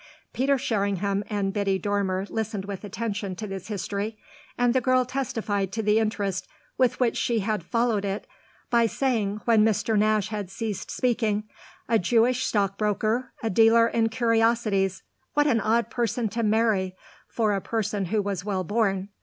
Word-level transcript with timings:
Peter 0.33 0.57
Sherringham 0.57 1.23
and 1.29 1.53
Biddy 1.53 1.77
Dormer 1.77 2.25
listened 2.31 2.65
with 2.65 2.83
attention 2.83 3.35
to 3.35 3.45
this 3.45 3.67
history, 3.67 4.17
and 4.57 4.73
the 4.73 4.81
girl 4.81 5.05
testified 5.05 5.71
to 5.73 5.83
the 5.83 5.99
interest 5.99 6.47
with 6.75 6.99
which 6.99 7.15
she 7.15 7.41
had 7.41 7.63
followed 7.63 8.03
it 8.03 8.25
by 8.71 8.87
saying 8.87 9.41
when 9.45 9.63
Mr. 9.63 9.95
Nash 9.95 10.29
had 10.29 10.49
ceased 10.49 10.89
speaking: 10.89 11.43
"A 11.87 11.99
Jewish 11.99 12.47
stockbroker, 12.47 13.31
a 13.43 13.51
dealer 13.51 13.87
in 13.89 14.09
curiosities: 14.09 15.03
what 15.35 15.45
an 15.45 15.61
odd 15.61 15.91
person 15.91 16.27
to 16.29 16.41
marry 16.41 16.95
for 17.27 17.53
a 17.53 17.61
person 17.61 18.05
who 18.05 18.23
was 18.23 18.43
well 18.43 18.63
born! 18.63 19.09